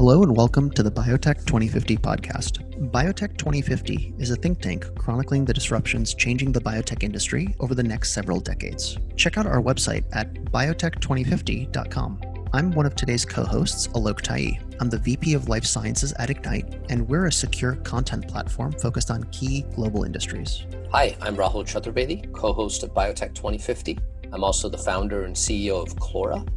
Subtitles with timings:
[0.00, 2.90] Hello and welcome to the Biotech 2050 podcast.
[2.90, 7.82] Biotech 2050 is a think tank chronicling the disruptions changing the biotech industry over the
[7.82, 8.96] next several decades.
[9.16, 12.48] Check out our website at biotech2050.com.
[12.54, 14.58] I'm one of today's co hosts, Alok Tayi.
[14.80, 19.10] I'm the VP of Life Sciences at Ignyte, and we're a secure content platform focused
[19.10, 20.64] on key global industries.
[20.92, 23.98] Hi, I'm Rahul Chaturvedi, co host of Biotech 2050.
[24.32, 26.48] I'm also the founder and CEO of Clora,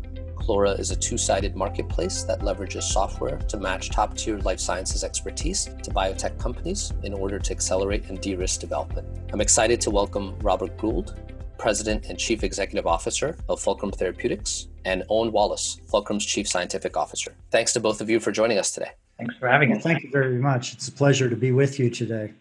[0.43, 5.01] Clora is a two sided marketplace that leverages software to match top tier life sciences
[5.01, 9.07] expertise to biotech companies in order to accelerate and de risk development.
[9.31, 11.15] I'm excited to welcome Robert Gould,
[11.57, 17.33] President and Chief Executive Officer of Fulcrum Therapeutics, and Owen Wallace, Fulcrum's Chief Scientific Officer.
[17.49, 18.91] Thanks to both of you for joining us today.
[19.17, 19.85] Thanks for having us.
[19.85, 20.73] Well, thank you very much.
[20.73, 22.33] It's a pleasure to be with you today.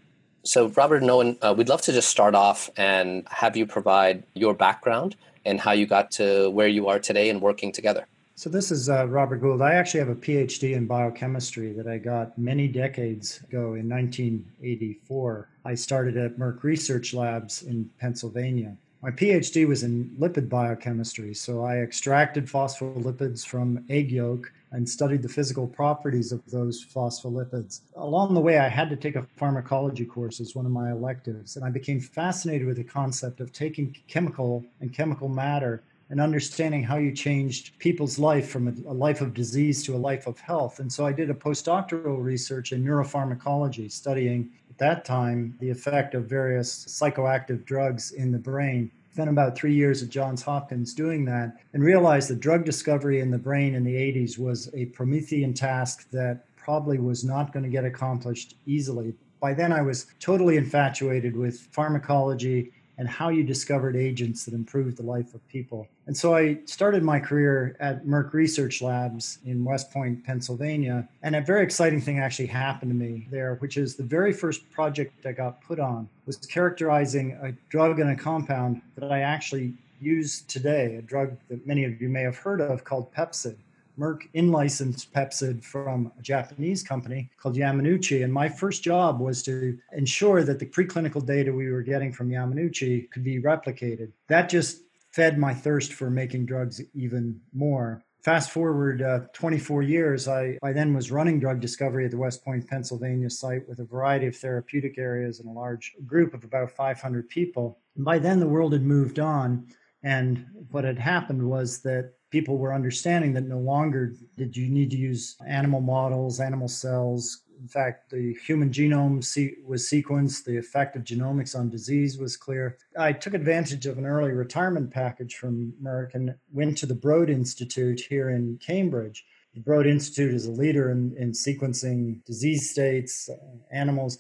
[0.43, 4.24] So, Robert and Owen, uh, we'd love to just start off and have you provide
[4.34, 8.06] your background and how you got to where you are today and working together.
[8.34, 9.60] So, this is uh, Robert Gould.
[9.60, 15.48] I actually have a PhD in biochemistry that I got many decades ago in 1984.
[15.65, 18.76] I started at Merck Research Labs in Pennsylvania.
[19.02, 25.22] My PhD was in lipid biochemistry, so I extracted phospholipids from egg yolk and studied
[25.22, 27.80] the physical properties of those phospholipids.
[27.96, 31.56] Along the way, I had to take a pharmacology course as one of my electives,
[31.56, 36.84] and I became fascinated with the concept of taking chemical and chemical matter and understanding
[36.84, 40.78] how you changed people's life from a, life of disease to a life of health.
[40.78, 46.15] And so I did a postdoctoral research in neuropharmacology, studying at that time the effect
[46.15, 51.26] of various psychoactive drugs in the brain spent about three years at Johns Hopkins doing
[51.26, 55.52] that and realized that drug discovery in the brain in the 80s was a Promethean
[55.52, 59.12] task that probably was not going to get accomplished easily.
[59.40, 64.97] By then, I was totally infatuated with pharmacology and how you discovered agents that improved
[64.97, 65.88] the life of people.
[66.06, 71.09] And so I started my career at Merck Research Labs in West Point, Pennsylvania.
[71.22, 74.70] And a very exciting thing actually happened to me there, which is the very first
[74.70, 79.74] project I got put on was characterizing a drug and a compound that I actually
[80.00, 83.56] use today, a drug that many of you may have heard of called Pepcid.
[83.98, 88.25] Merck in-licensed Pepcid from a Japanese company called Yamanouchi.
[88.25, 92.30] And my first job was to ensure that the preclinical data we were getting from
[92.30, 94.12] Yamanouchi could be replicated.
[94.28, 98.03] That just fed my thirst for making drugs even more.
[98.22, 102.44] Fast forward uh, 24 years, I, I then was running drug discovery at the West
[102.44, 106.70] Point, Pennsylvania site with a variety of therapeutic areas and a large group of about
[106.70, 107.80] 500 people.
[107.97, 109.66] And by then, the world had moved on.
[110.04, 114.91] And what had happened was that people were understanding that no longer did you need
[114.91, 117.43] to use animal models, animal cells.
[117.60, 119.19] In fact, the human genome
[119.65, 122.78] was sequenced, the effect of genomics on disease was clear.
[122.98, 127.31] I took advantage of an early retirement package from Merck and went to the Broad
[127.31, 129.25] Institute here in Cambridge.
[129.54, 133.37] The Broad Institute is a leader in, in sequencing disease states, uh,
[133.71, 134.19] animals.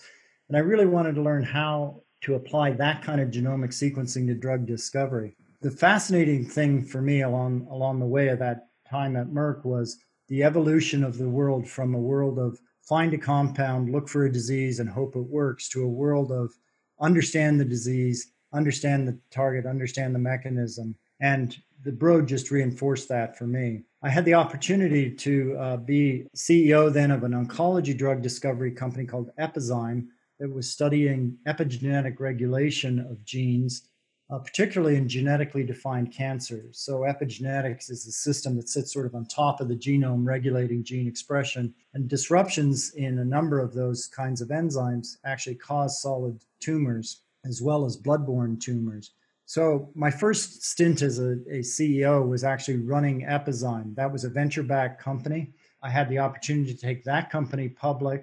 [0.48, 4.34] And I really wanted to learn how to apply that kind of genomic sequencing to
[4.34, 9.28] drug discovery the fascinating thing for me along along the way of that time at
[9.28, 9.96] Merck was
[10.28, 14.32] the evolution of the world from a world of find a compound, look for a
[14.32, 16.52] disease, and hope it works to a world of
[17.00, 20.96] understand the disease, understand the target, understand the mechanism.
[21.20, 23.82] And the Broad just reinforced that for me.
[24.02, 29.04] I had the opportunity to uh, be CEO then of an oncology drug discovery company
[29.04, 30.06] called Epizyme
[30.40, 33.82] that was studying epigenetic regulation of genes
[34.32, 36.78] uh, particularly in genetically defined cancers.
[36.78, 40.82] So, epigenetics is a system that sits sort of on top of the genome regulating
[40.82, 41.74] gene expression.
[41.92, 47.60] And disruptions in a number of those kinds of enzymes actually cause solid tumors as
[47.60, 49.10] well as bloodborne tumors.
[49.44, 53.94] So, my first stint as a, a CEO was actually running Epizyme.
[53.96, 55.52] That was a venture backed company.
[55.82, 58.22] I had the opportunity to take that company public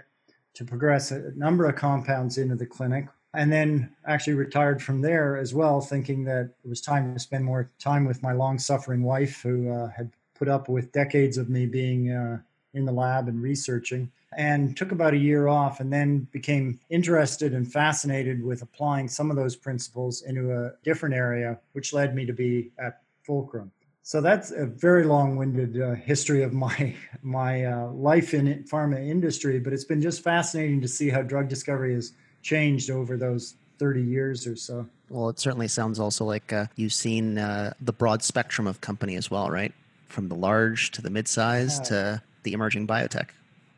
[0.55, 5.37] to progress a number of compounds into the clinic and then actually retired from there
[5.37, 9.03] as well, thinking that it was time to spend more time with my long suffering
[9.03, 12.39] wife, who uh, had put up with decades of me being uh,
[12.73, 14.11] in the lab and researching.
[14.37, 19.31] And took about a year off and then became interested and fascinated with applying some
[19.31, 23.71] of those principles into a different area, which led me to be at Fulcrum.
[24.03, 29.59] So that's a very long-winded uh, history of my my uh, life in pharma industry,
[29.59, 34.01] but it's been just fascinating to see how drug discovery is changed over those 30
[34.03, 34.85] years or so.
[35.09, 39.15] Well, it certainly sounds also like uh, you've seen uh, the broad spectrum of company
[39.15, 39.73] as well, right?
[40.07, 43.29] From the large to the mid-size to the emerging biotech.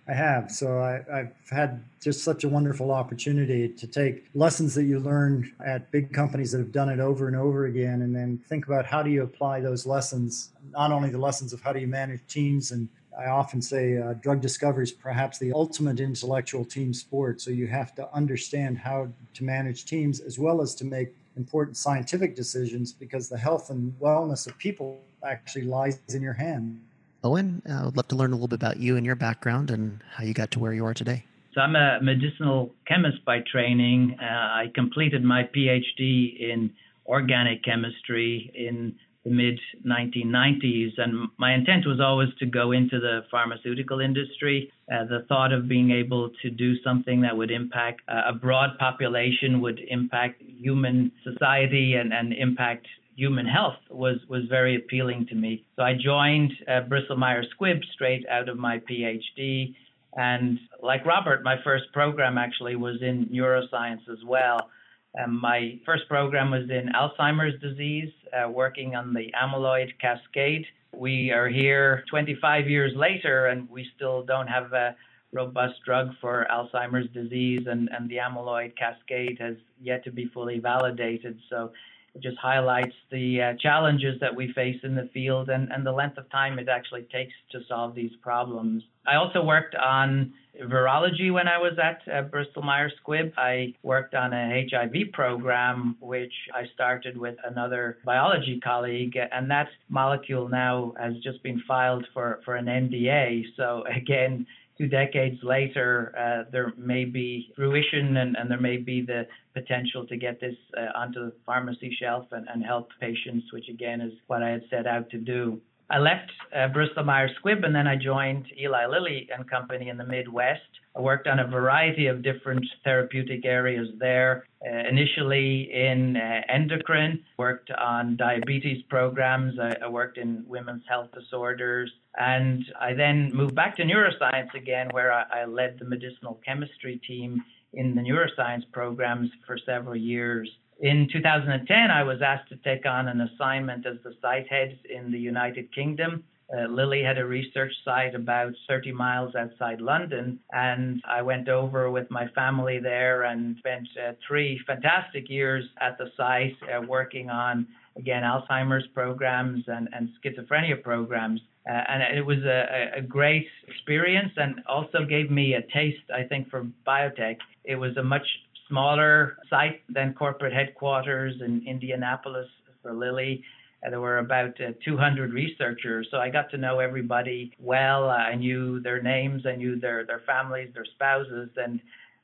[0.08, 0.52] I have.
[0.52, 5.54] So I, have had just such a wonderful opportunity to take lessons that you learn
[5.64, 8.86] at big companies that have done it over and over again, and then think about
[8.86, 12.20] how do you apply those lessons, not only the lessons of how do you manage
[12.28, 17.42] teams and I often say uh, drug discovery is perhaps the ultimate intellectual team sport.
[17.42, 21.78] So you have to understand how to manage teams as well as to make important
[21.78, 26.82] scientific decisions because the health and wellness of people actually lies in your hand.
[27.24, 30.02] Owen, I would love to learn a little bit about you and your background and
[30.12, 31.26] how you got to where you are today.
[31.54, 34.18] So I'm a medicinal chemist by training.
[34.22, 36.72] Uh, I completed my PhD in
[37.06, 43.22] organic chemistry in the mid 1990s, and my intent was always to go into the
[43.30, 44.72] pharmaceutical industry.
[44.92, 48.78] Uh, the thought of being able to do something that would impact uh, a broad
[48.80, 55.36] population, would impact human society, and, and impact human health was was very appealing to
[55.36, 55.64] me.
[55.76, 59.76] So I joined uh, Bristol Myers Squibb straight out of my PhD,
[60.16, 64.70] and like Robert, my first program actually was in neuroscience as well.
[65.20, 70.66] Um, my first program was in Alzheimer's disease, uh, working on the amyloid cascade.
[70.94, 74.96] We are here 25 years later, and we still don't have a
[75.34, 80.60] robust drug for Alzheimer's disease, and, and the amyloid cascade has yet to be fully
[80.60, 81.40] validated.
[81.50, 81.72] So
[82.14, 85.92] it just highlights the uh, challenges that we face in the field and, and the
[85.92, 88.84] length of time it actually takes to solve these problems.
[89.08, 93.32] I also worked on virology when I was at uh, Bristol Myers Squibb.
[93.38, 99.70] I worked on a HIV program, which I started with another biology colleague, and that
[99.90, 103.46] molecule now has just been filed for, for an NDA.
[103.56, 104.46] So, again,
[104.82, 110.08] two decades later, uh, there may be fruition and, and, there may be the potential
[110.08, 114.12] to get this uh, onto the pharmacy shelf and, and, help patients, which again is
[114.26, 115.62] what I had set out to do.
[115.92, 119.98] I left uh, Bristol Myers Squibb and then I joined Eli Lilly and Company in
[119.98, 120.62] the Midwest.
[120.96, 124.46] I worked on a variety of different therapeutic areas there.
[124.64, 129.58] Uh, initially in uh, endocrine, worked on diabetes programs.
[129.60, 134.90] I, I, worked in women's health disorders, and I then moved back to neuroscience again,
[134.92, 137.42] where I, I led the medicinal chemistry team
[137.74, 140.50] in the neuroscience programs for several years.
[140.82, 145.12] In 2010, I was asked to take on an assignment as the site head in
[145.12, 146.24] the United Kingdom.
[146.54, 151.90] Uh, Lilly had a research site about 30 miles outside London, and I went over
[151.90, 157.30] with my family there and spent uh, three fantastic years at the site uh, working
[157.30, 157.68] on,
[157.98, 161.40] again, Alzheimer's programs and, and schizophrenia programs.
[161.70, 166.24] Uh, and it was a, a, great experience and also gave me a taste, I
[166.24, 167.38] think, for biotech.
[167.64, 168.26] It was a much
[168.68, 172.48] smaller site than corporate headquarters in Indianapolis
[172.82, 173.44] for Lilly.
[173.90, 178.10] There were about uh, 200 researchers, so I got to know everybody well.
[178.10, 181.80] I knew their names, I knew their their families, their spouses, and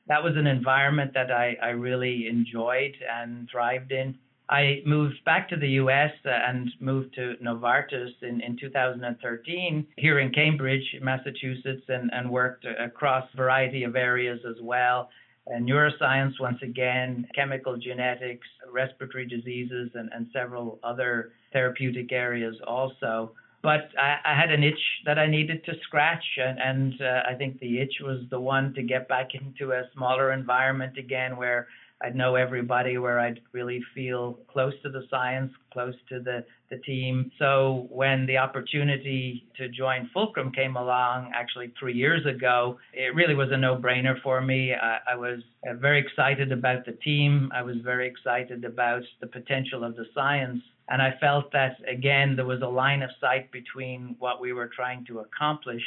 [0.06, 4.16] that was an environment that I, I really enjoyed and thrived in.
[4.48, 10.20] I moved back to the US uh, and moved to Novartis in, in 2013 here
[10.20, 15.10] in Cambridge, Massachusetts, and, and worked across a variety of areas as well
[15.48, 23.32] uh, neuroscience, once again, chemical genetics, respiratory diseases, and, and several other therapeutic areas also.
[23.62, 27.34] But I, I, had an itch that I needed to scratch, and, and uh, I
[27.34, 31.66] think the itch was the one to get back into a smaller environment again where
[32.00, 36.76] I'd know everybody, where I'd really feel close to the science, close to the, the
[36.78, 37.32] team.
[37.38, 43.34] So when the opportunity to join Fulcrum came along, actually three years ago, it really
[43.34, 44.72] was a no-brainer for me.
[44.72, 47.50] I, I was uh, very excited about the team.
[47.52, 50.62] I was very excited about the potential of the science.
[50.90, 54.70] And I felt that, again, there was a line of sight between what we were
[54.74, 55.82] trying to accomplish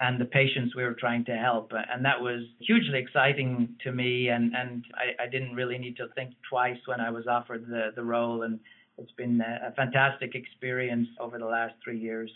[0.00, 1.72] and the patients we were trying to help.
[1.72, 4.28] And that was hugely exciting to me.
[4.28, 7.90] And, and I, I didn't really need to think twice when I was offered the,
[7.94, 8.42] the role.
[8.42, 8.58] And
[8.96, 12.30] it's been a fantastic experience over the last three years.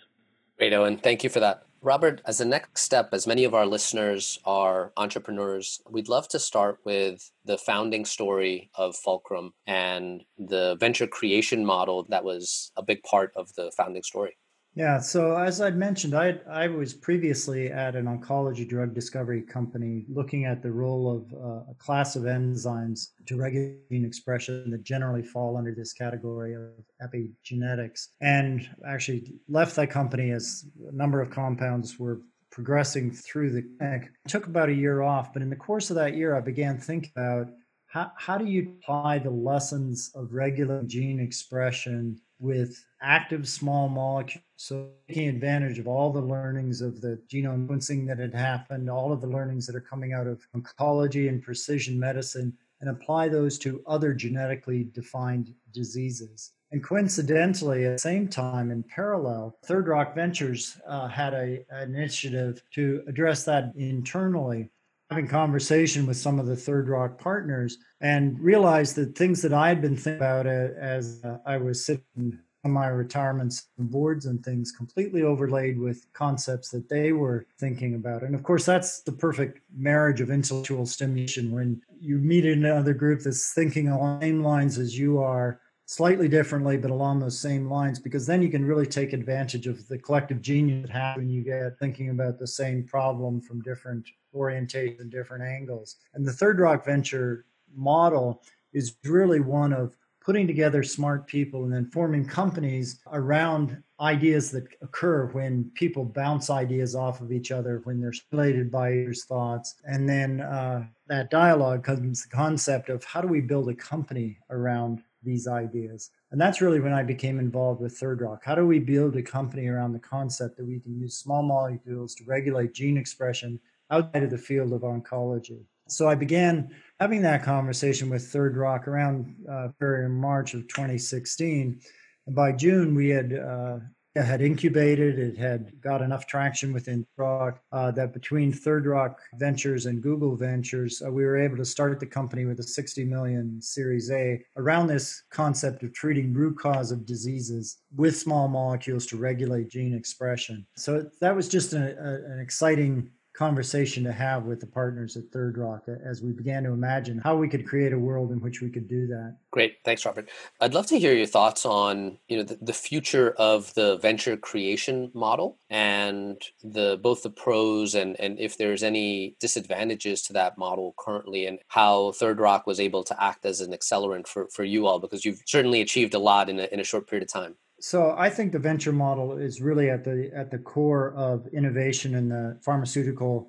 [0.59, 0.99] Great, Owen.
[0.99, 1.67] Thank you for that.
[1.85, 6.39] Robert, as a next step, as many of our listeners are entrepreneurs, we'd love to
[6.39, 12.85] start with the founding story of Fulcrum and the venture creation model that was a
[12.85, 14.37] big part of the founding story.
[14.75, 20.07] Yeah, so as I'd mentioned, I I was previously at an oncology drug discovery company
[20.09, 24.83] looking at the role of uh, a class of enzymes to regulate gene expression that
[24.83, 26.71] generally fall under this category of
[27.03, 33.63] epigenetics, and actually left that company as a number of compounds were progressing through the
[33.79, 34.11] clinic.
[34.27, 37.13] Took about a year off, but in the course of that year, I began thinking
[37.15, 37.49] about
[37.89, 44.45] how, how do you apply the lessons of regular gene expression with active small molecules.
[44.57, 49.13] So taking advantage of all the learnings of the genome sequencing that had happened, all
[49.13, 53.59] of the learnings that are coming out of oncology and precision medicine, and apply those
[53.61, 56.51] to other genetically defined diseases.
[56.73, 61.95] And coincidentally, at the same time, in parallel, Third Rock Ventures uh, had a, an
[61.95, 64.71] initiative to address that internally
[65.13, 69.69] having conversation with some of the Third Rock partners and realized that things that I
[69.69, 74.43] had been thinking about as uh, I was sitting on my retirements and boards and
[74.43, 78.23] things completely overlaid with concepts that they were thinking about.
[78.23, 83.21] And of course, that's the perfect marriage of intellectual stimulation when you meet another group
[83.21, 87.69] that's thinking along the same lines as you are slightly differently, but along those same
[87.69, 91.29] lines, because then you can really take advantage of the collective genius that happens when
[91.29, 95.97] you get thinking about the same problem from different orientations and different angles.
[96.15, 101.73] And the Third Rock Venture model is really one of putting together smart people and
[101.73, 107.81] then forming companies around ideas that occur when people bounce ideas off of each other,
[107.85, 109.75] when they're stimulated by each thoughts.
[109.85, 114.39] And then uh, that dialogue comes the concept of how do we build a company
[114.51, 116.11] around these ideas.
[116.31, 118.43] And that's really when I became involved with Third Rock.
[118.45, 122.15] How do we build a company around the concept that we can use small molecules
[122.17, 123.61] to regulate gene expression
[123.93, 125.63] outside of the field of oncology?
[125.89, 129.69] So I began having that conversation with Third Rock around uh,
[130.09, 131.81] March of 2016.
[132.27, 133.79] And by June, we had uh,
[134.15, 135.19] had incubated.
[135.19, 140.37] It had got enough traction within Rock uh, that between Third Rock Ventures and Google
[140.37, 144.45] Ventures, uh, we were able to start the company with a 60 million Series A
[144.57, 149.95] around this concept of treating root cause of diseases with small molecules to regulate gene
[149.95, 150.67] expression.
[150.77, 155.25] So that was just a, a, an exciting conversation to have with the partners at
[155.33, 158.41] Third Rock uh, as we began to imagine how we could create a world in
[158.41, 159.37] which we could do that.
[159.51, 160.29] Great, thanks, Robert.
[160.61, 164.37] I'd love to hear your thoughts on you know the, the future of the venture
[164.37, 170.59] creation model and the both the pros and and if there's any disadvantages to that
[170.59, 174.65] model currently and how Third Rock was able to act as an accelerant for for
[174.65, 177.33] you all because you've certainly achieved a lot in a, in a short period of
[177.33, 177.57] time.
[177.83, 182.15] So I think the venture model is really at the at the core of innovation
[182.15, 183.49] in the pharmaceutical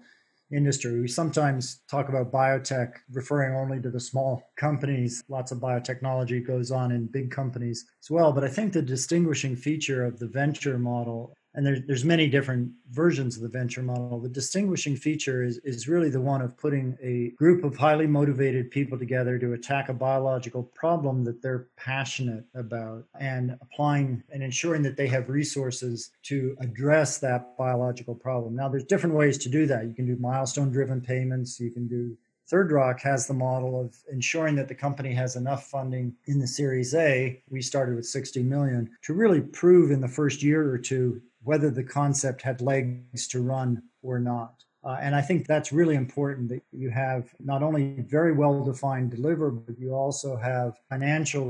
[0.52, 1.00] industry.
[1.00, 5.24] We sometimes talk about biotech referring only to the small companies.
[5.30, 9.56] Lots of biotechnology goes on in big companies as well, but I think the distinguishing
[9.56, 14.20] feature of the venture model and there's there's many different versions of the venture model.
[14.20, 18.72] The distinguishing feature is is really the one of putting a group of highly motivated
[18.72, 24.82] people together to attack a biological problem that they're passionate about and applying and ensuring
[24.84, 28.56] that they have resources to address that biological problem.
[28.56, 29.86] Now there's different ways to do that.
[29.86, 32.18] You can do milestone driven payments, you can do
[32.50, 36.48] Third Rock has the model of ensuring that the company has enough funding in the
[36.48, 37.42] Series A.
[37.50, 41.70] We started with 60 million to really prove in the first year or two whether
[41.70, 44.64] the concept had legs to run or not.
[44.84, 49.14] Uh, and I think that's really important that you have not only very well defined
[49.14, 51.46] deliverable, but you also have financial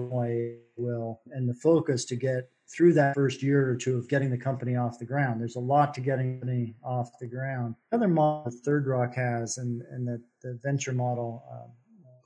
[0.77, 4.37] will and the focus to get through that first year or two of getting the
[4.37, 5.41] company off the ground.
[5.41, 7.75] There's a lot to getting the off the ground.
[7.91, 11.71] Another model Third Rock has and, and that the venture model um,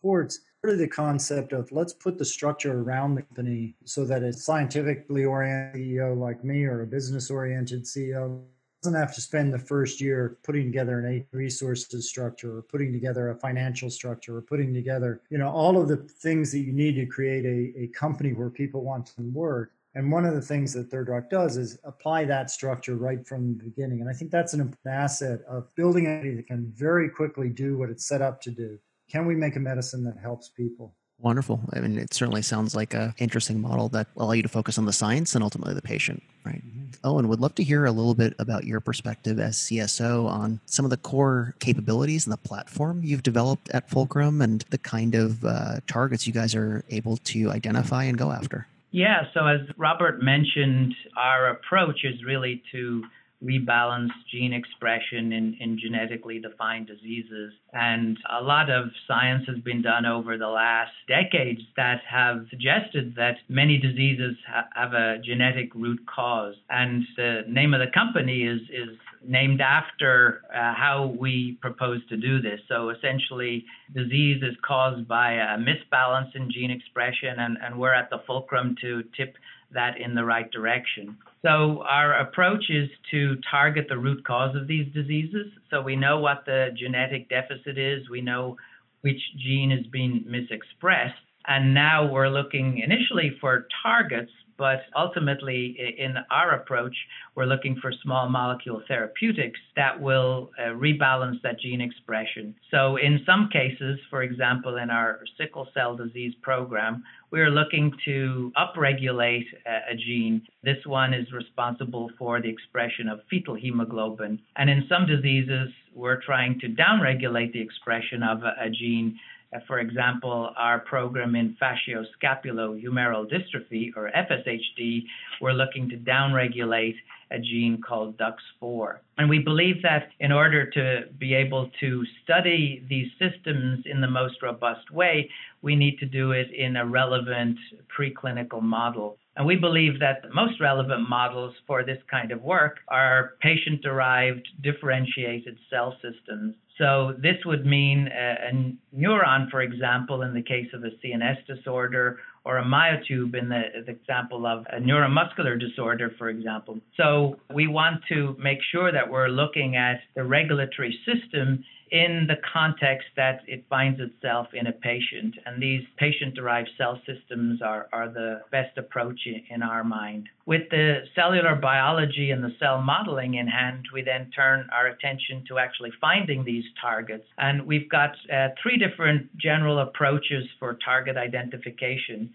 [0.08, 4.32] supports really the concept of let's put the structure around the company so that a
[4.32, 8.42] scientifically oriented CEO like me or a business oriented CEO
[8.82, 12.94] doesn't have to spend the first year putting together an eight resources structure or putting
[12.94, 16.72] together a financial structure or putting together you know all of the things that you
[16.72, 19.72] need to create a, a company where people want to work.
[19.94, 23.58] And one of the things that Third Rock does is apply that structure right from
[23.58, 24.00] the beginning.
[24.00, 27.78] And I think that's an asset of building a company that can very quickly do
[27.78, 30.96] what it's set up to do can we make a medicine that helps people?
[31.20, 31.60] Wonderful.
[31.74, 34.78] I mean, it certainly sounds like an interesting model that will allow you to focus
[34.78, 36.64] on the science and ultimately the patient, right?
[36.64, 36.86] Mm-hmm.
[37.04, 40.60] Oh, and would love to hear a little bit about your perspective as CSO on
[40.68, 45.16] some of the core capabilities and the platform you've developed at Fulcrum and the kind
[45.16, 48.68] of uh, targets you guys are able to identify and go after.
[48.92, 53.04] Yeah, so as Robert mentioned, our approach is really to
[53.44, 57.54] rebalance gene expression in, in genetically defined diseases.
[57.72, 63.14] And a lot of science has been done over the last decades that have suggested
[63.16, 66.56] that many diseases ha- have a genetic root cause.
[66.70, 72.18] And the name of the company is, is named after uh, how we propose to
[72.18, 72.60] do this.
[72.68, 78.10] So essentially, disease is caused by a misbalance in gene expression, and, and we're at
[78.10, 79.36] the fulcrum to tip
[79.74, 81.18] that in the right direction.
[81.44, 85.48] So, our approach is to target the root cause of these diseases.
[85.70, 88.58] So, we know what the genetic deficit is, we know
[89.02, 91.14] which gene is being misexpressed,
[91.48, 96.96] and now we're looking initially for targets but ultimately, in our approach,
[97.36, 102.56] we're looking for small molecule therapeutics that will uh, rebalance that gene expression.
[102.72, 108.52] So, in some cases, for example, in our sickle cell disease program, we're looking to
[108.58, 110.42] upregulate a, gene.
[110.64, 114.40] This one is responsible for the expression of fetal hemoglobin.
[114.56, 119.20] And in some diseases, we're trying to downregulate the expression of a, a gene
[119.56, 125.04] Uh, for example, our program in facioscapulohumeral dystrophy, or FSHD,
[125.42, 126.96] we're looking to downregulate
[127.32, 128.98] a gene called DUX4.
[129.18, 134.08] And we believe that in order to be able to study these systems in the
[134.08, 135.30] most robust way,
[135.62, 137.58] we need to do it in a relevant
[137.98, 139.18] preclinical model.
[139.36, 143.82] And we believe that the most relevant models for this kind of work are patient
[143.84, 146.56] derived differentiated cell systems.
[146.80, 151.46] So, this would mean a, a, neuron, for example, in the case of a CNS
[151.48, 156.80] disorder, or a myotube in the, the example of a neuromuscular disorder, for example.
[156.96, 162.36] So, we want to make sure that we're looking at the regulatory system in the
[162.54, 165.36] context that it finds itself in a patient.
[165.46, 170.30] And these patient derived cell systems are, are the best approach in our mind.
[170.46, 175.44] With the cellular biology and the cell modeling in hand, we then turn our attention
[175.50, 177.26] to actually finding these targets.
[177.38, 182.34] And we've got uh, three different general approaches for target identification.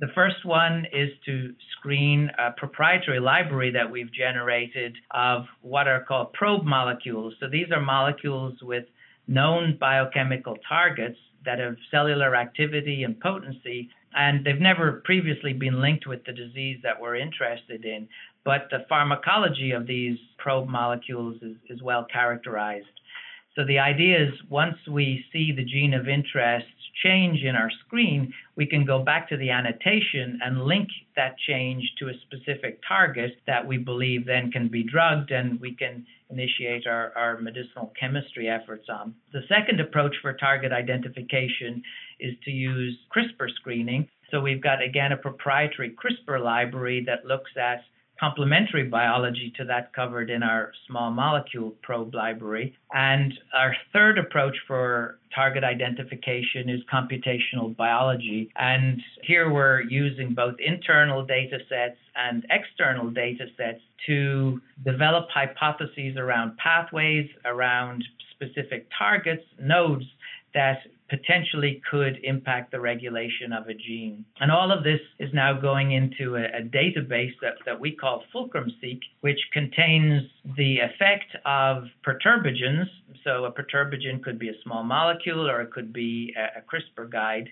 [0.00, 6.04] The first one is to screen a proprietary library that we've generated of what are
[6.04, 7.34] called probe molecules.
[7.40, 8.84] So these are molecules with
[9.26, 16.06] known biochemical targets that have cellular activity and potency, and they've never previously been linked
[16.06, 18.08] with the disease that we're interested in.
[18.44, 22.86] But the pharmacology of these probe molecules is, is well characterized.
[23.58, 26.66] So the idea is once we see the gene of interest
[27.02, 31.82] change in our screen, we can go back to the annotation and link that change
[31.98, 36.86] to a specific target that we believe then can be drugged and we can initiate
[36.86, 39.12] our, our medicinal chemistry efforts on.
[39.32, 41.82] The second approach for target identification
[42.20, 44.08] is to use CRISPR screening.
[44.30, 47.82] So we've got, again, a proprietary CRISPR library that looks at
[48.18, 52.76] complementary biology to that covered in our small molecule probe library.
[52.92, 58.50] And our third approach for target identification is computational biology.
[58.56, 66.16] And here we're using both internal data sets and external data sets to develop hypotheses
[66.16, 70.04] around pathways, around specific targets, nodes
[70.54, 74.24] that potentially could impact the regulation of a gene.
[74.40, 78.24] And all of this is now going into a, a database that, that we call
[78.32, 80.22] Fulcrum-seq, which contains
[80.56, 82.86] the effect of perturbagens.
[83.24, 87.10] So a perturbagen could be a small molecule or it could be a, a CRISPR
[87.10, 87.48] guide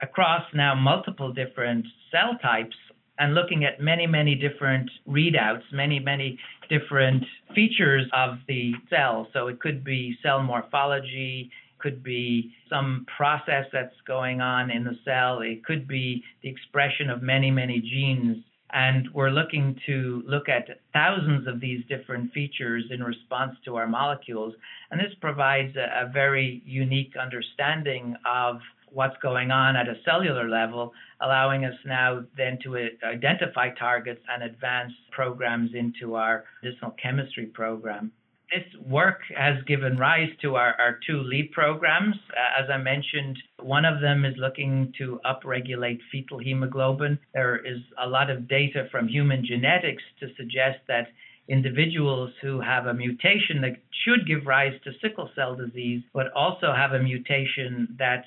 [0.00, 2.76] across now multiple different cell types
[3.18, 6.38] and looking at many, many different readouts, many, many
[6.68, 9.28] different features of the cell.
[9.32, 11.50] So it could be cell morphology,
[11.84, 15.42] could be some process that's going on in the cell.
[15.42, 18.38] It could be the expression of many, many genes.
[18.72, 23.86] And we're looking to look at thousands of these different features in response to our
[23.86, 24.54] molecules.
[24.90, 28.56] And this provides a, a very unique understanding of
[28.90, 34.22] what's going on at a cellular level, allowing us now then to uh, identify targets
[34.32, 38.10] and advance programs into our medicinal chemistry program
[38.52, 42.16] this work has given rise to our, our two lead programs.
[42.30, 47.18] Uh, as I mentioned, one of them is looking to upregulate fetal hemoglobin.
[47.32, 51.08] There is a lot of data from human genetics to suggest that
[51.48, 56.72] individuals who have a mutation that should give rise to sickle cell disease, but also
[56.72, 58.24] have a mutation that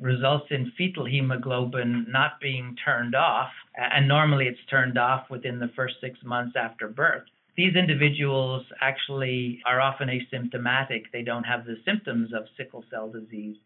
[0.00, 5.70] results in fetal hemoglobin not being turned off, and normally it's turned off within the
[5.74, 7.24] first six months after birth
[7.58, 11.02] these individuals actually are often asymptomatic.
[11.12, 13.56] They don't have the symptoms of sickle cell disease.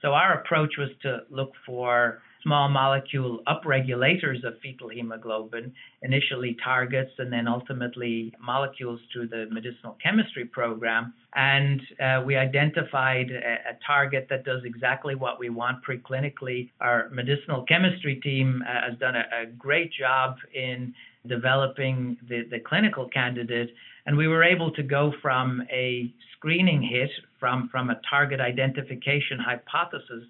[0.00, 7.10] So our approach was to look for small molecule upregulators of fetal hemoglobin, initially targets
[7.18, 11.14] and then ultimately molecules through the medicinal chemistry program.
[11.34, 16.70] And uh, we identified a, a, target that does exactly what we want preclinically.
[16.80, 20.94] Our medicinal chemistry team uh, has done a, a great job in
[21.26, 23.70] developing the, the clinical candidate.
[24.06, 29.38] And we were able to go from a screening hit, from, from a target identification
[29.38, 30.24] hypothesis,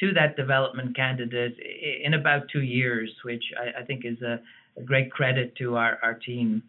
[0.00, 1.56] to that development candidate
[2.04, 4.40] in about two years, which I, I think is a,
[4.76, 6.62] a, great credit to our, our team.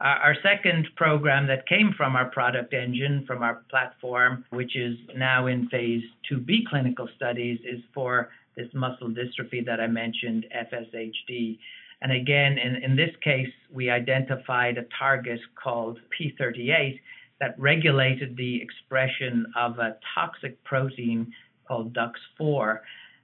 [0.00, 4.96] Our, our second program that came from our product engine, from our platform, which is
[5.16, 11.58] now in phase 2B clinical studies, is for this muscle dystrophy that I mentioned, FSHD.
[12.02, 17.00] And again, in, in this case, we identified a target called P38
[17.40, 21.32] that regulated the expression of a toxic protein
[21.66, 22.80] called DUX4.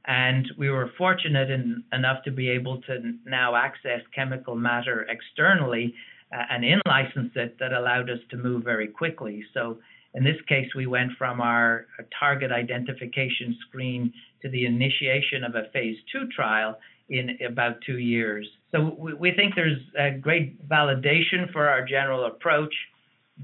[0.07, 5.94] And we were fortunate in, enough to be able to now access chemical matter externally
[6.33, 9.44] uh, and in license it that allowed us to move very quickly.
[9.55, 9.78] So
[10.14, 11.87] in this case, we went from our
[12.18, 16.78] target identification screen to the initiation of a phase two trial
[17.09, 18.46] in about two years.
[18.70, 22.74] So we, we think there's a great validation for our general approach.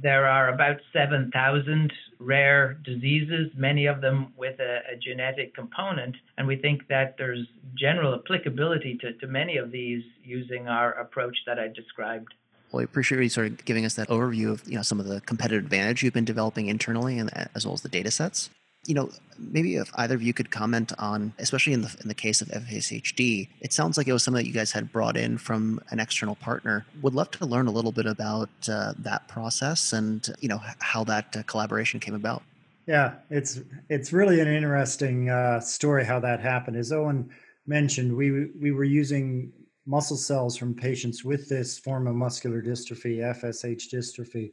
[0.01, 6.47] There are about 7,000 rare diseases, many of them with a, a, genetic component, and
[6.47, 11.59] we think that there's general applicability to, to many of these using our approach that
[11.59, 12.35] I described.
[12.71, 15.07] Well, I appreciate you sort of giving us that overview of you know some of
[15.07, 18.51] the competitive advantage you've been developing internally, and as well as the data sets
[18.89, 22.15] you know, maybe if either of you could comment on, especially in the in the
[22.15, 25.37] case of FSHD, it sounds like it was something that you guys had brought in
[25.37, 26.87] from an external partner.
[27.03, 31.05] Would love to learn a little bit about uh, that process and you know how
[31.05, 32.43] that uh, collaboration came about.
[32.87, 36.79] Yeah, it's it's really an interesting uh, story how that happened.
[36.79, 37.29] As Owen
[37.67, 39.53] mentioned, we we were using
[39.85, 44.53] muscle cells from patients with this form of muscular dystrophy, FSH dystrophy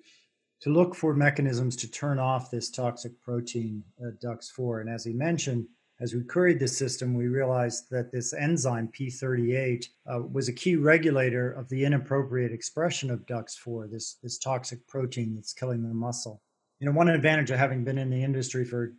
[0.62, 4.82] to look for mechanisms to turn off this toxic protein, uh, DUX4.
[4.82, 5.68] And as he mentioned,
[6.02, 10.76] as we queried the system, we realized that this enzyme P38 uh, was a key
[10.76, 16.41] regulator of the inappropriate expression of DUX4, this, this toxic protein that's killing the muscle.
[16.80, 18.94] You know, one advantage of having been in the industry for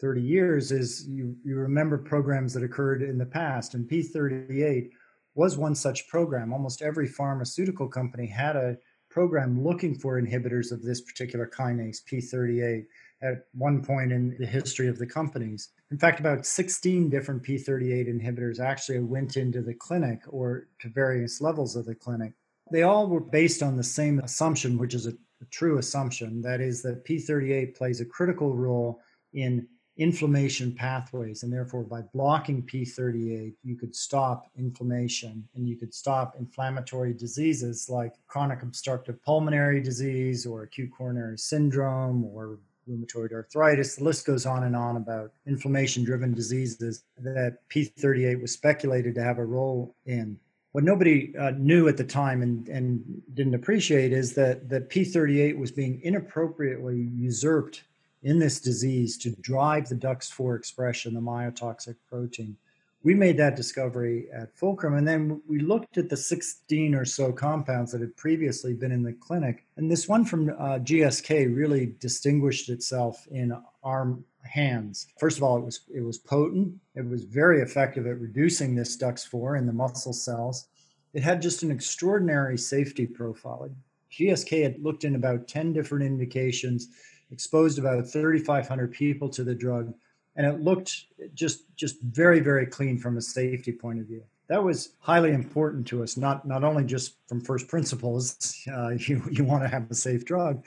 [0.00, 4.90] 30 years is you, you remember programs that occurred in the past, and P38
[5.34, 6.52] was one such program.
[6.52, 8.76] Almost every pharmaceutical company had a
[9.16, 12.84] program looking for inhibitors of this particular kinase, P38,
[13.22, 15.70] at one point in the history of the companies.
[15.90, 21.40] In fact, about 16 different P38 inhibitors actually went into the clinic or to various
[21.40, 22.34] levels of the clinic.
[22.70, 26.60] They all were based on the same assumption, which is a, a true assumption that
[26.60, 29.00] is, that P38 plays a critical role
[29.32, 29.66] in
[29.98, 31.42] inflammation pathways.
[31.42, 37.88] And therefore, by blocking P38, you could stop inflammation and you could stop inflammatory diseases
[37.88, 43.96] like chronic obstructive pulmonary disease or acute coronary syndrome or rheumatoid arthritis.
[43.96, 49.22] The list goes on and on about inflammation driven diseases that P38 was speculated to
[49.22, 50.38] have a role in.
[50.72, 55.56] What nobody uh, knew at the time and, and didn't appreciate is that, that P38
[55.56, 57.84] was being inappropriately usurped
[58.26, 62.56] in this disease to drive the DUX4 expression, the myotoxic protein.
[63.04, 67.30] We made that discovery at Fulcrum, and then we looked at the 16 or so
[67.30, 69.64] compounds that had previously been in the clinic.
[69.76, 75.06] And this one from uh, GSK really distinguished itself in our hands.
[75.20, 76.74] First of all, it was it was potent.
[76.96, 80.66] It was very effective at reducing this DUX4 in the muscle cells.
[81.14, 83.70] It had just an extraordinary safety profile.
[84.10, 86.88] GSK had looked in about 10 different indications
[87.30, 89.94] exposed about 3,500 people to the drug,
[90.36, 94.22] and it looked just just very very clean from a safety point of view.
[94.48, 99.22] That was highly important to us, not not only just from first principles, uh, you
[99.30, 100.64] you want to have a safe drug,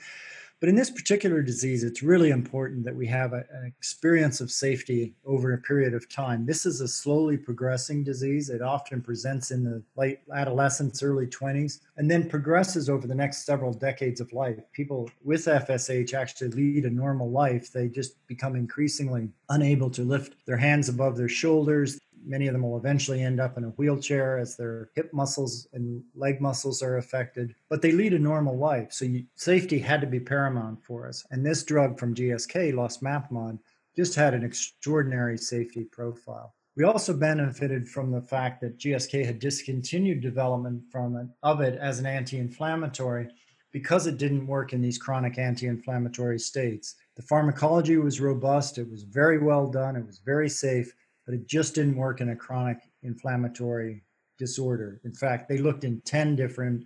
[0.60, 4.50] but in this particular disease, it's really important that we have a, an experience of
[4.50, 6.44] safety over a period of time.
[6.44, 8.50] This is a slowly progressing disease.
[8.50, 13.46] It often presents in the late adolescence, early 20s, and then progresses over the next
[13.46, 14.58] several decades of life.
[14.72, 17.72] People with FSH actually lead a normal life.
[17.72, 21.98] They just become increasingly unable to lift their hands above their shoulders.
[22.24, 26.02] Many of them will eventually end up in a wheelchair as their hip muscles and
[26.14, 28.92] leg muscles are affected, but they lead a normal life.
[28.92, 31.24] So you, safety had to be paramount for us.
[31.30, 33.58] And this drug from GSK, losmapimod,
[33.96, 36.54] just had an extraordinary safety profile.
[36.76, 41.78] We also benefited from the fact that GSK had discontinued development from it, of it
[41.78, 43.28] as an anti-inflammatory
[43.72, 46.96] because it didn't work in these chronic anti-inflammatory states.
[47.16, 50.94] The pharmacology was robust, it was very well done, it was very safe,
[51.30, 54.02] but it just didn't work in a chronic inflammatory
[54.36, 55.00] disorder.
[55.04, 56.82] In fact, they looked in 10 different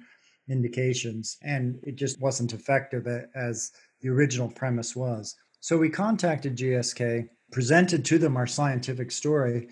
[0.51, 5.35] indications and it just wasn't effective as the original premise was.
[5.61, 9.69] So we contacted GSK, presented to them our scientific story,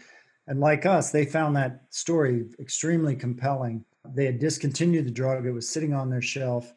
[0.47, 3.85] and like us, they found that story extremely compelling.
[4.15, 6.73] They had discontinued the drug, it was sitting on their shelf.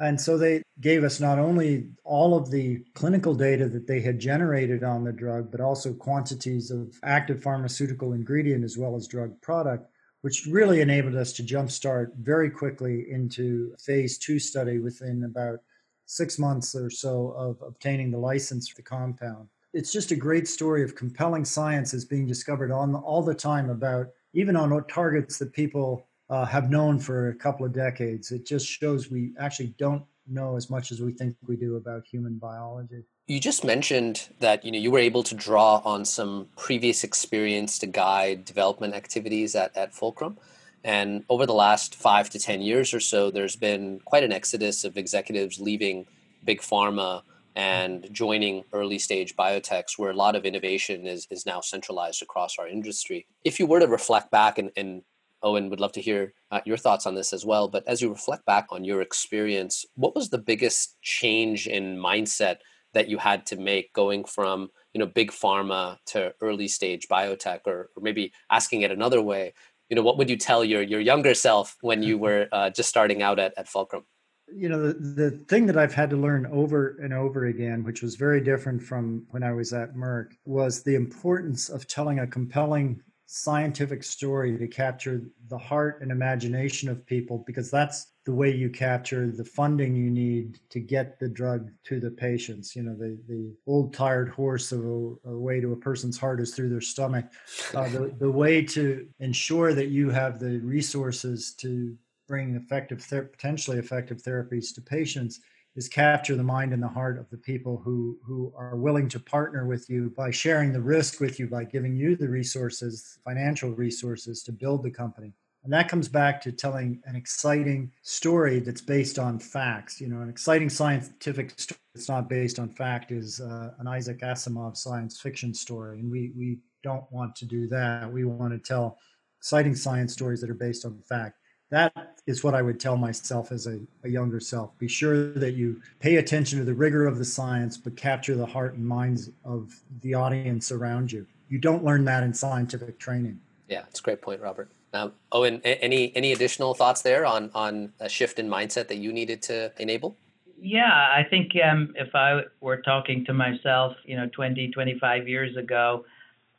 [0.00, 4.20] And so they gave us not only all of the clinical data that they had
[4.20, 9.40] generated on the drug, but also quantities of active pharmaceutical ingredient as well as drug
[9.40, 15.58] product, which really enabled us to jumpstart very quickly into phase two study within about
[16.06, 19.48] six months or so of obtaining the license for the compound.
[19.74, 23.68] It's just a great story of compelling science is being discovered on all the time
[23.68, 28.32] about even on targets that people uh, have known for a couple of decades.
[28.32, 32.06] It just shows we actually don't know as much as we think we do about
[32.06, 33.04] human biology.
[33.26, 37.78] You just mentioned that you know you were able to draw on some previous experience
[37.78, 40.38] to guide development activities at, at Fulcrum.
[40.84, 44.84] And over the last five to 10 years or so, there's been quite an exodus
[44.84, 46.06] of executives leaving
[46.44, 47.22] big pharma
[47.56, 52.56] and joining early stage biotechs where a lot of innovation is, is now centralized across
[52.58, 53.26] our industry.
[53.44, 55.02] If you were to reflect back, and, and
[55.42, 58.08] Owen would love to hear uh, your thoughts on this as well, but as you
[58.08, 62.56] reflect back on your experience, what was the biggest change in mindset
[62.94, 67.60] that you had to make going from you know big pharma to early stage biotech
[67.66, 69.52] or, or maybe asking it another way
[69.88, 72.88] you know what would you tell your your younger self when you were uh, just
[72.88, 74.04] starting out at, at fulcrum?
[74.52, 78.02] You know the, the thing that i've had to learn over and over again which
[78.02, 82.26] was very different from when i was at merck was the importance of telling a
[82.26, 88.50] compelling scientific story to capture the heart and imagination of people because that's the way
[88.50, 92.74] you capture the funding you need to get the drug to the patients.
[92.74, 96.40] You know the, the old tired horse of a, a way to a person's heart
[96.40, 97.26] is through their stomach.
[97.74, 101.94] Uh, the, the way to ensure that you have the resources to
[102.28, 105.40] bring effective ther- potentially effective therapies to patients
[105.76, 109.20] is capture the mind and the heart of the people who who are willing to
[109.20, 113.70] partner with you by sharing the risk with you by giving you the resources financial
[113.70, 115.32] resources to build the company.
[115.64, 120.00] And that comes back to telling an exciting story that's based on facts.
[120.00, 124.20] You know an exciting scientific story that's not based on fact is uh, an isaac
[124.20, 126.00] asimov science fiction story.
[126.00, 128.10] And we we don't want to do that.
[128.10, 128.98] We want to tell
[129.38, 131.37] exciting science stories that are based on fact
[131.70, 134.76] that is what I would tell myself as a, a, younger self.
[134.78, 138.46] Be sure that you pay attention to the rigor of the science, but capture the
[138.46, 141.26] heart and minds of the audience around you.
[141.48, 143.40] You don't learn that in scientific training.
[143.68, 144.70] Yeah, it's a great point, Robert.
[144.94, 148.96] Um, oh, and any any additional thoughts there on on a shift in mindset that
[148.96, 150.16] you needed to enable?
[150.60, 155.56] Yeah, I think um, if I were talking to myself, you know, 20, 25 years
[155.56, 156.04] ago,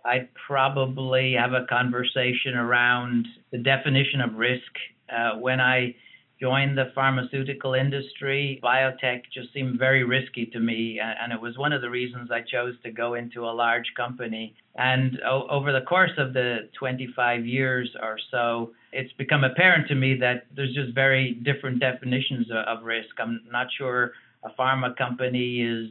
[0.06, 4.72] I'd probably have a conversation around the definition of risk
[5.12, 5.96] uh, when I
[6.40, 11.00] joined the pharmaceutical industry, biotech just seemed very risky to me.
[11.00, 14.56] And it was one of the reasons I chose to go into a large company.
[14.76, 19.96] And o- over the course of the 25 years or so, it's become apparent to
[19.96, 23.10] me that there's just very different definitions of, of risk.
[23.20, 25.90] I'm not sure a pharma company is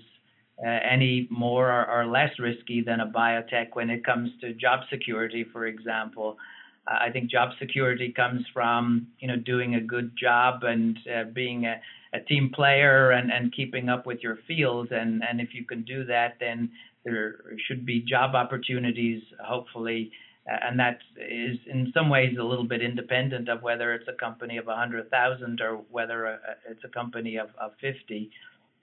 [0.65, 4.81] uh, any more or, or less risky than a biotech when it comes to job
[4.91, 6.37] security, for example.
[6.89, 11.67] I think job security comes from you know doing a good job and uh, being
[11.67, 11.81] a,
[12.15, 14.91] a, team player and, and keeping up with your field.
[14.91, 16.71] And and if you can do that then
[17.05, 20.11] there should be job opportunities hopefully.
[20.51, 24.15] Uh, and that is in some ways a little bit independent of whether it's a
[24.15, 26.39] company of a 100,000 or whether a,
[26.71, 28.31] it's a company of, of 50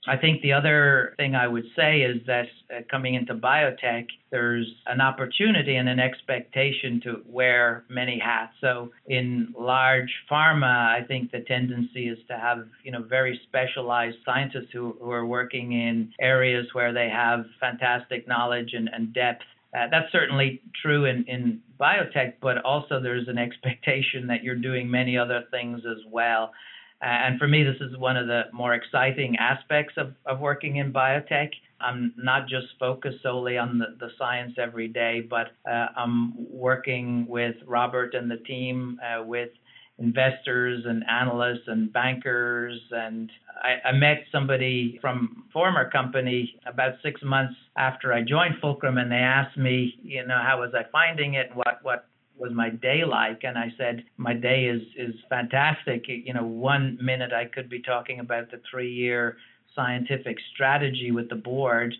[0.07, 4.67] I think the other thing I would say is that uh, coming into biotech, there's
[4.85, 8.53] an opportunity and an expectation to wear many hats.
[8.61, 14.17] So in large pharma, I think the tendency is to have you know very specialized
[14.25, 19.43] scientists who, who are working in areas where they have fantastic knowledge and, and depth.
[19.75, 24.89] Uh, that's certainly true in, in biotech, but also there's an expectation that you're doing
[24.89, 26.51] many other things as well.
[27.05, 30.91] And for me, this is one of the more exciting aspects of, of working in
[30.91, 31.49] biotech.
[31.79, 37.27] I'm not just focused solely on the, the science every day, but uh, I'm working
[37.27, 39.49] with Robert and the team uh, with
[39.99, 42.79] investors and analysts and bankers.
[42.91, 48.97] And I, I, met somebody from former company about six months after I joined Fulcrum,
[48.97, 51.51] and they asked me, you know, how was I finding it?
[51.53, 56.33] What what was my day like and i said my day is is fantastic you
[56.33, 59.37] know one minute i could be talking about the 3 year
[59.75, 61.93] scientific strategy with the board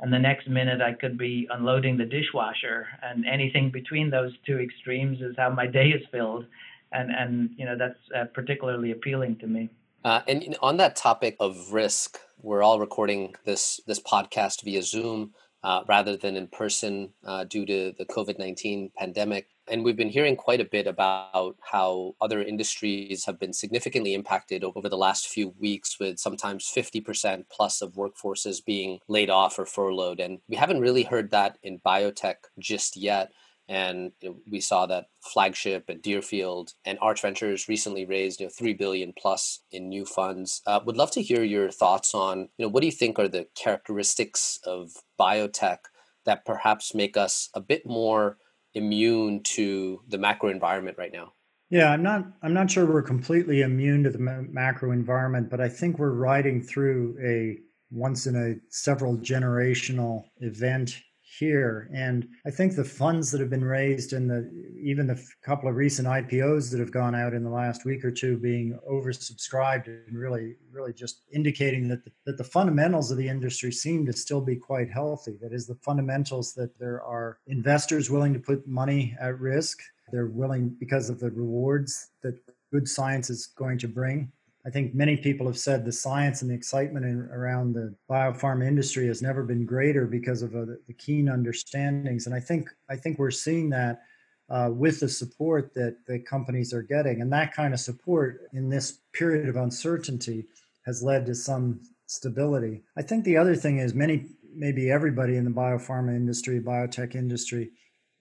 [0.00, 4.58] and the next minute i could be unloading the dishwasher and anything between those two
[4.58, 6.44] extremes is how my day is filled
[6.92, 9.68] and and you know that's uh, particularly appealing to me
[10.04, 15.32] uh, and on that topic of risk we're all recording this this podcast via zoom
[15.62, 19.48] uh, rather than in person uh, due to the COVID 19 pandemic.
[19.70, 24.64] And we've been hearing quite a bit about how other industries have been significantly impacted
[24.64, 29.66] over the last few weeks, with sometimes 50% plus of workforces being laid off or
[29.66, 30.18] furloughed.
[30.18, 33.30] And we haven't really heard that in biotech just yet.
[33.68, 34.10] And
[34.50, 39.12] we saw that Flagship and Deerfield and Arch Ventures recently raised you know, three billion
[39.16, 40.60] plus in new funds.
[40.66, 43.28] Uh, would love to hear your thoughts on you know what do you think are
[43.28, 45.78] the characteristics of biotech
[46.24, 48.38] that perhaps make us a bit more
[48.74, 51.32] immune to the macro environment right now?
[51.70, 52.26] Yeah, I'm not.
[52.42, 56.60] I'm not sure we're completely immune to the macro environment, but I think we're riding
[56.60, 57.58] through a
[57.92, 61.00] once in a several generational event
[61.40, 61.90] here.
[61.92, 64.48] And I think the funds that have been raised and the
[64.80, 68.10] even the couple of recent IPOs that have gone out in the last week or
[68.10, 73.28] two being oversubscribed and really, really just indicating that the, that the fundamentals of the
[73.28, 75.36] industry seem to still be quite healthy.
[75.40, 79.80] That is, the fundamentals that there are investors willing to put money at risk.
[80.12, 82.38] They're willing because of the rewards that
[82.72, 84.30] good science is going to bring
[84.66, 88.66] I think many people have said the science and the excitement in, around the biopharma
[88.66, 92.26] industry has never been greater because of uh, the keen understandings.
[92.26, 94.02] And I think I think we're seeing that
[94.50, 98.68] uh, with the support that the companies are getting, and that kind of support in
[98.68, 100.46] this period of uncertainty
[100.84, 102.82] has led to some stability.
[102.96, 107.70] I think the other thing is many, maybe everybody in the biopharma industry, biotech industry,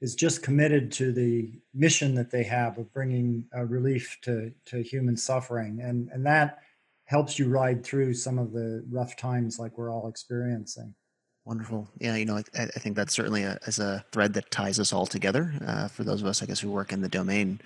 [0.01, 4.81] is just committed to the mission that they have of bringing uh, relief to, to
[4.81, 5.81] human suffering.
[5.81, 6.59] And, and that
[7.05, 10.93] helps you ride through some of the rough times like we're all experiencing.
[11.45, 11.89] Wonderful.
[11.99, 14.93] Yeah, you know, I, I think that's certainly a, as a thread that ties us
[14.93, 15.53] all together.
[15.65, 17.59] Uh, for those of us, I guess, who work in the domain,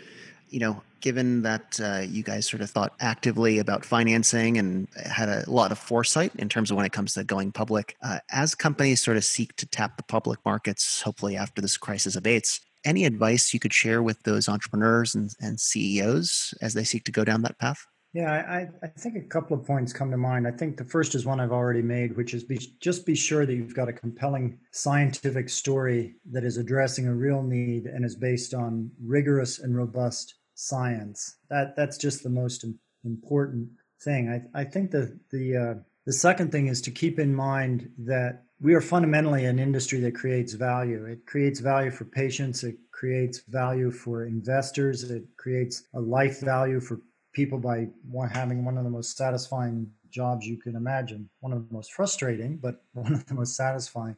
[0.49, 5.27] you know, given that uh, you guys sort of thought actively about financing and had
[5.27, 8.55] a lot of foresight in terms of when it comes to going public, uh, as
[8.55, 13.05] companies sort of seek to tap the public markets, hopefully after this crisis abates, any
[13.05, 17.23] advice you could share with those entrepreneurs and, and CEOs as they seek to go
[17.23, 17.85] down that path?
[18.13, 20.47] Yeah, I, I, think a couple of points come to mind.
[20.47, 23.43] I think the first is one I've already made, which is be, just be sure
[23.43, 28.15] that you've got a compelling scientific story that is addressing a real need and is
[28.15, 31.37] based on rigorous and robust science.
[31.49, 32.63] That that's just the most
[33.03, 33.69] important
[34.03, 34.29] thing.
[34.29, 35.73] I, I think the the uh,
[36.05, 40.15] the second thing is to keep in mind that we are fundamentally an industry that
[40.15, 41.05] creates value.
[41.05, 42.63] It creates value for patients.
[42.63, 45.09] It creates value for investors.
[45.09, 47.01] It creates a life value for
[47.33, 47.87] people by
[48.31, 51.29] having one of the most satisfying jobs you can imagine.
[51.41, 54.15] One of the most frustrating, but one of the most satisfying.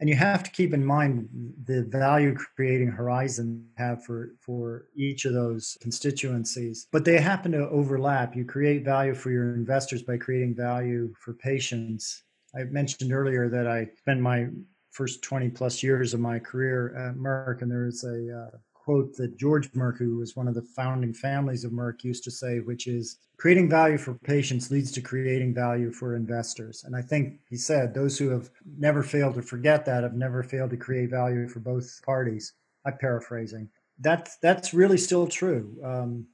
[0.00, 1.28] And you have to keep in mind
[1.64, 6.88] the value creating horizon have for for each of those constituencies.
[6.90, 8.34] But they happen to overlap.
[8.34, 12.22] You create value for your investors by creating value for patients.
[12.56, 14.48] I mentioned earlier that i spent my
[14.90, 18.56] first 20 plus years of my career at merck and there's a uh,
[18.90, 22.30] quote that George Merck, who was one of the founding families of Merck, used to
[22.30, 26.82] say, which is creating value for patients leads to creating value for investors.
[26.84, 30.42] And I think he said those who have never failed to forget that have never
[30.42, 32.54] failed to create value for both parties.
[32.84, 33.68] I'm paraphrasing.
[34.00, 35.72] That's that's really still true.
[35.84, 36.26] Um,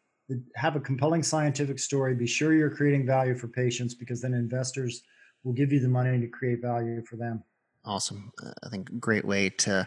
[0.54, 2.14] have a compelling scientific story.
[2.14, 5.02] Be sure you're creating value for patients because then investors
[5.44, 7.44] will give you the money to create value for them.
[7.84, 8.32] Awesome.
[8.42, 9.86] Uh, I think great way to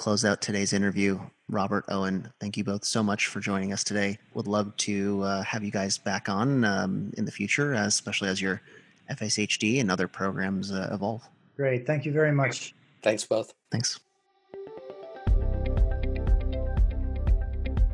[0.00, 1.20] close out today's interview.
[1.50, 4.18] Robert, Owen, thank you both so much for joining us today.
[4.32, 8.40] Would love to uh, have you guys back on um, in the future, especially as
[8.40, 8.62] your
[9.10, 11.22] FSHD and other programs uh, evolve.
[11.54, 11.86] Great.
[11.86, 12.74] Thank you very much.
[13.02, 13.52] Thanks, both.
[13.70, 14.00] Thanks.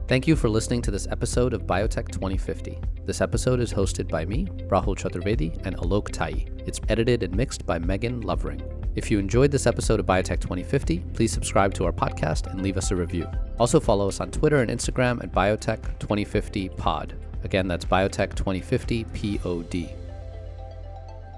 [0.07, 2.79] Thank you for listening to this episode of Biotech 2050.
[3.05, 6.69] This episode is hosted by me, Rahul Chaturvedi, and Alok Tayi.
[6.69, 8.63] It's edited and mixed by Megan Lovering.
[8.97, 12.79] If you enjoyed this episode of Biotech 2050, please subscribe to our podcast and leave
[12.79, 13.29] us a review.
[13.59, 17.15] Also, follow us on Twitter and Instagram at Biotech 2050 Pod.
[17.45, 19.91] Again, that's Biotech 2050 POD.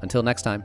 [0.02, 0.62] Until next time.